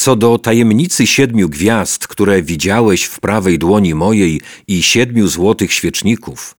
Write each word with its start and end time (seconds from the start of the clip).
Co 0.00 0.16
do 0.16 0.38
tajemnicy 0.38 1.06
siedmiu 1.06 1.48
gwiazd, 1.48 2.08
które 2.08 2.42
widziałeś 2.42 3.04
w 3.04 3.20
prawej 3.20 3.58
dłoni 3.58 3.94
mojej 3.94 4.40
i 4.66 4.82
siedmiu 4.82 5.28
złotych 5.28 5.72
świeczników, 5.72 6.54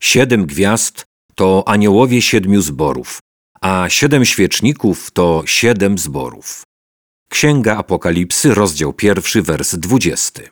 siedem 0.00 0.46
gwiazd 0.46 1.04
to 1.34 1.64
aniołowie 1.66 2.22
siedmiu 2.22 2.62
zborów, 2.62 3.18
a 3.60 3.86
siedem 3.88 4.24
świeczników 4.24 5.10
to 5.10 5.42
siedem 5.46 5.98
zborów. 5.98 6.62
Księga 7.30 7.76
Apokalipsy, 7.76 8.54
rozdział 8.54 8.92
pierwszy, 8.92 9.42
wers 9.42 9.74
dwudziesty. 9.74 10.48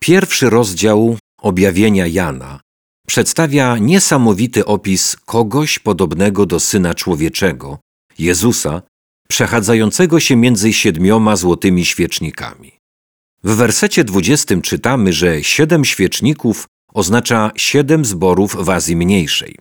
Pierwszy 0.00 0.50
rozdział 0.50 1.18
objawienia 1.38 2.06
Jana 2.06 2.60
przedstawia 3.06 3.78
niesamowity 3.78 4.64
opis 4.64 5.16
kogoś 5.16 5.78
podobnego 5.78 6.46
do 6.46 6.60
Syna 6.60 6.94
Człowieczego, 6.94 7.78
Jezusa, 8.18 8.82
przechadzającego 9.34 10.20
się 10.20 10.36
między 10.36 10.72
siedmioma 10.72 11.36
złotymi 11.36 11.84
świecznikami. 11.84 12.72
W 13.44 13.54
wersecie 13.54 14.04
dwudziestym 14.04 14.62
czytamy, 14.62 15.12
że 15.12 15.44
siedem 15.44 15.84
świeczników 15.84 16.66
oznacza 16.92 17.50
siedem 17.56 18.04
zborów 18.04 18.56
w 18.64 18.70
Azji 18.70 18.96
Mniejszej. 18.96 19.56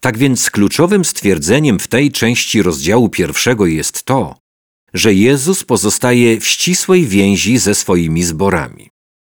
Tak 0.00 0.18
więc 0.18 0.50
kluczowym 0.50 1.04
stwierdzeniem 1.04 1.78
w 1.78 1.88
tej 1.88 2.12
części 2.12 2.62
rozdziału 2.62 3.08
pierwszego 3.08 3.66
jest 3.66 4.02
to, 4.04 4.36
że 4.94 5.14
Jezus 5.14 5.64
pozostaje 5.64 6.40
w 6.40 6.46
ścisłej 6.46 7.06
więzi 7.06 7.58
ze 7.58 7.74
swoimi 7.74 8.22
zborami. 8.22 8.90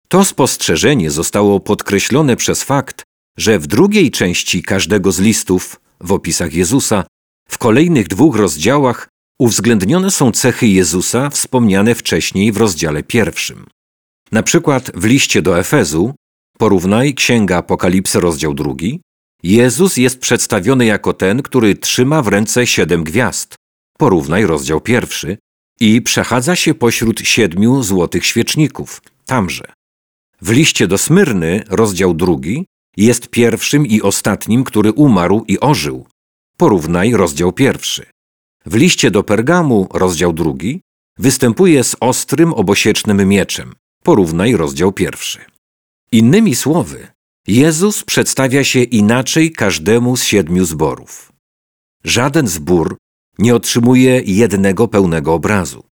To 0.09 0.25
spostrzeżenie 0.25 1.11
zostało 1.11 1.61
podkreślone 1.61 2.37
przez 2.37 2.63
fakt, 2.63 3.03
że 3.37 3.59
w 3.59 3.67
drugiej 3.67 4.11
części 4.11 4.63
każdego 4.63 5.13
z 5.13 5.19
listów, 5.21 5.81
w 6.01 6.13
opisach 6.13 6.55
Jezusa, 6.55 7.05
w 7.49 7.59
kolejnych 7.59 8.09
dwóch 8.09 8.37
rozdziałach 8.37 9.09
uwzględnione 9.39 10.11
są 10.11 10.33
cechy 10.33 10.67
Jezusa 10.67 11.31
wspomniane 11.31 11.95
wcześniej 11.95 12.53
w 12.53 12.57
rozdziale 12.57 13.03
pierwszym. 13.03 13.67
Na 14.33 14.43
przykład 14.43 14.91
w 14.95 15.05
liście 15.05 15.43
do 15.43 15.59
Efezu, 15.59 16.15
porównaj 16.59 17.15
Księga 17.15 17.57
Apokalipsy 17.57 18.21
rozdział 18.21 18.55
drugi, 18.55 19.01
Jezus 19.43 19.97
jest 19.97 20.19
przedstawiony 20.19 20.85
jako 20.87 21.13
ten, 21.13 21.43
który 21.43 21.75
trzyma 21.75 22.23
w 22.23 22.29
ręce 22.29 22.67
siedem 22.67 23.05
gwiazd, 23.05 23.55
porównaj 23.99 24.47
rozdział 24.47 24.81
pierwszy, 24.81 25.39
i 25.81 26.03
przechadza 26.03 26.57
się 26.57 26.75
pośród 26.75 27.21
siedmiu 27.21 27.83
złotych 27.83 28.27
świeczników, 28.27 29.03
tamże. 29.27 29.65
W 30.41 30.51
liście 30.51 30.87
do 30.87 30.99
Smyrny, 30.99 31.65
rozdział 31.69 32.15
drugi, 32.15 32.67
jest 32.97 33.29
pierwszym 33.29 33.87
i 33.87 34.03
ostatnim, 34.03 34.65
który 34.65 34.93
umarł 34.93 35.45
i 35.49 35.61
ożył. 35.61 36.07
Porównaj 36.57 37.13
rozdział 37.13 37.53
pierwszy. 37.53 38.07
W 38.71 38.75
liście 38.75 39.11
do 39.11 39.23
Pergamu, 39.23 39.89
rozdział 39.93 40.33
drugi, 40.33 40.81
występuje 41.19 41.85
z 41.85 41.97
ostrym, 42.01 42.53
obosiecznym 42.53 43.29
mieczem. 43.29 43.75
Porównaj 44.03 44.57
rozdział 44.57 44.93
pierwszy. 44.93 45.39
Innymi 46.13 46.55
słowy, 46.55 47.07
Jezus 47.47 48.05
przedstawia 48.05 48.65
się 48.65 48.83
inaczej 48.83 49.53
każdemu 49.53 50.17
z 50.17 50.25
siedmiu 50.25 50.65
zborów. 50.65 51.33
Żaden 52.05 52.47
zbór 52.47 52.97
nie 53.39 53.55
otrzymuje 53.55 54.23
jednego 54.25 54.89
pełnego 54.89 55.35
obrazu. 55.35 55.85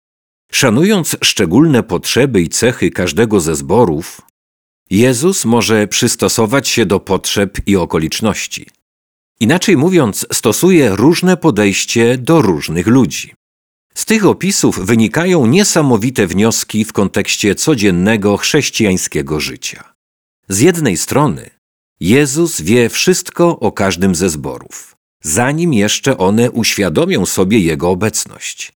Szanując 0.52 1.16
szczególne 1.22 1.82
potrzeby 1.82 2.42
i 2.42 2.48
cechy 2.48 2.90
każdego 2.90 3.40
ze 3.40 3.56
zborów, 3.56 4.20
Jezus 4.90 5.44
może 5.44 5.88
przystosować 5.88 6.68
się 6.68 6.86
do 6.86 7.00
potrzeb 7.00 7.58
i 7.66 7.76
okoliczności. 7.76 8.66
Inaczej 9.44 9.76
mówiąc, 9.76 10.26
stosuje 10.32 10.96
różne 10.96 11.36
podejście 11.36 12.18
do 12.18 12.42
różnych 12.42 12.86
ludzi. 12.86 13.34
Z 13.94 14.04
tych 14.04 14.26
opisów 14.26 14.86
wynikają 14.86 15.46
niesamowite 15.46 16.26
wnioski 16.26 16.84
w 16.84 16.92
kontekście 16.92 17.54
codziennego 17.54 18.36
chrześcijańskiego 18.36 19.40
życia. 19.40 19.94
Z 20.48 20.60
jednej 20.60 20.96
strony, 20.96 21.50
Jezus 22.00 22.60
wie 22.60 22.88
wszystko 22.88 23.60
o 23.60 23.72
każdym 23.72 24.14
ze 24.14 24.30
zborów, 24.30 24.96
zanim 25.22 25.72
jeszcze 25.72 26.18
one 26.18 26.50
uświadomią 26.50 27.26
sobie 27.26 27.58
Jego 27.58 27.90
obecność. 27.90 28.72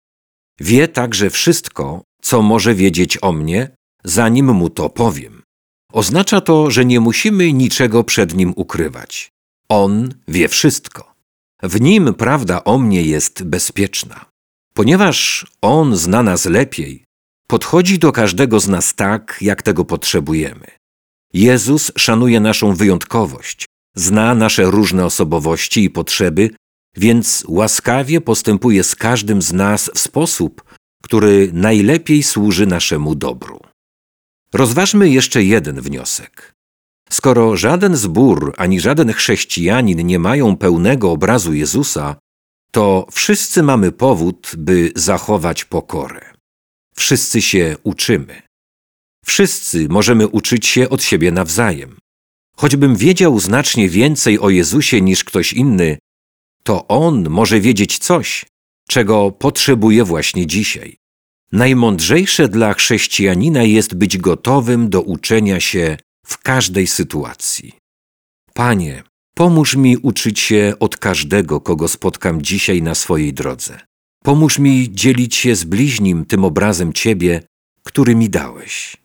Wie 0.59 0.87
także 0.87 1.29
wszystko, 1.29 2.03
co 2.21 2.41
może 2.41 2.75
wiedzieć 2.75 3.17
o 3.21 3.31
mnie, 3.31 3.75
zanim 4.03 4.53
mu 4.53 4.69
to 4.69 4.89
powiem. 4.89 5.41
Oznacza 5.93 6.41
to, 6.41 6.71
że 6.71 6.85
nie 6.85 6.99
musimy 6.99 7.53
niczego 7.53 8.03
przed 8.03 8.33
nim 8.33 8.53
ukrywać. 8.55 9.31
On 9.69 10.13
wie 10.27 10.47
wszystko. 10.47 11.13
W 11.63 11.81
nim 11.81 12.13
prawda 12.13 12.63
o 12.63 12.77
mnie 12.77 13.03
jest 13.03 13.43
bezpieczna. 13.43 14.25
Ponieważ 14.73 15.45
on 15.61 15.97
zna 15.97 16.23
nas 16.23 16.45
lepiej, 16.45 17.03
podchodzi 17.47 17.99
do 17.99 18.11
każdego 18.11 18.59
z 18.59 18.67
nas 18.67 18.95
tak, 18.95 19.37
jak 19.41 19.61
tego 19.61 19.85
potrzebujemy. 19.85 20.65
Jezus 21.33 21.91
szanuje 21.97 22.39
naszą 22.39 22.75
wyjątkowość, 22.75 23.65
zna 23.95 24.35
nasze 24.35 24.63
różne 24.63 25.05
osobowości 25.05 25.83
i 25.83 25.89
potrzeby, 25.89 26.49
więc 26.97 27.43
łaskawie 27.47 28.21
postępuje 28.21 28.83
z 28.83 28.95
każdym 28.95 29.41
z 29.41 29.53
nas 29.53 29.91
w 29.95 29.99
sposób, 29.99 30.63
który 31.03 31.49
najlepiej 31.53 32.23
służy 32.23 32.67
naszemu 32.67 33.15
dobru. 33.15 33.59
Rozważmy 34.53 35.09
jeszcze 35.09 35.43
jeden 35.43 35.81
wniosek. 35.81 36.58
Skoro 37.11 37.57
żaden 37.57 37.95
zbór 37.95 38.53
ani 38.57 38.79
żaden 38.79 39.13
chrześcijanin 39.13 40.07
nie 40.07 40.19
mają 40.19 40.57
pełnego 40.57 41.11
obrazu 41.11 41.53
Jezusa, 41.53 42.15
to 42.71 43.07
wszyscy 43.11 43.63
mamy 43.63 43.91
powód, 43.91 44.51
by 44.57 44.91
zachować 44.95 45.65
pokorę. 45.65 46.33
Wszyscy 46.95 47.41
się 47.41 47.77
uczymy. 47.83 48.41
Wszyscy 49.25 49.87
możemy 49.89 50.27
uczyć 50.27 50.67
się 50.67 50.89
od 50.89 51.03
siebie 51.03 51.31
nawzajem. 51.31 51.97
Choćbym 52.57 52.95
wiedział 52.95 53.39
znacznie 53.39 53.89
więcej 53.89 54.39
o 54.39 54.49
Jezusie 54.49 55.01
niż 55.01 55.23
ktoś 55.23 55.53
inny, 55.53 55.97
to 56.63 56.87
On 56.87 57.29
może 57.29 57.59
wiedzieć 57.59 57.97
coś, 57.97 58.45
czego 58.89 59.31
potrzebuje 59.31 60.03
właśnie 60.03 60.47
dzisiaj. 60.47 60.97
Najmądrzejsze 61.51 62.47
dla 62.47 62.73
chrześcijanina 62.73 63.63
jest 63.63 63.95
być 63.95 64.17
gotowym 64.17 64.89
do 64.89 65.01
uczenia 65.01 65.59
się 65.59 65.97
w 66.29 66.37
każdej 66.37 66.87
sytuacji. 66.87 67.73
Panie, 68.53 69.03
pomóż 69.35 69.75
mi 69.75 69.97
uczyć 69.97 70.39
się 70.39 70.73
od 70.79 70.97
każdego, 70.97 71.61
kogo 71.61 71.87
spotkam 71.87 72.41
dzisiaj 72.41 72.81
na 72.81 72.95
swojej 72.95 73.33
drodze. 73.33 73.79
Pomóż 74.23 74.59
mi 74.59 74.91
dzielić 74.91 75.35
się 75.35 75.55
z 75.55 75.63
bliźnim 75.63 76.25
tym 76.25 76.45
obrazem 76.45 76.93
Ciebie, 76.93 77.41
który 77.83 78.15
mi 78.15 78.29
dałeś. 78.29 78.97